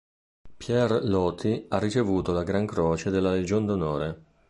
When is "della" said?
3.11-3.33